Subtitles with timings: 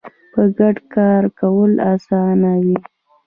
[0.31, 2.77] په ګډه کار کول اسانه وي